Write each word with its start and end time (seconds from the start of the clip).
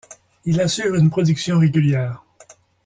Il 0.45 0.59
assure 0.61 0.95
une 0.95 1.11
production 1.11 1.59
régulière. 1.59 2.23